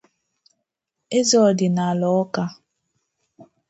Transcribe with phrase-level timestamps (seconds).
[1.17, 2.43] eze ọdịnala Awka